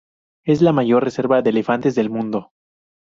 Es 0.43 0.63
la 0.63 0.71
mayor 0.73 1.03
reserva 1.03 1.43
de 1.43 1.51
elefantes 1.51 1.93
del 1.93 2.09
mundo. 2.09 2.53